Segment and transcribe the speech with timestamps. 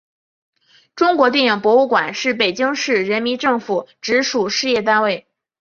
[0.95, 5.27] 中国电影博物馆是北京市人民政府直属事业单位。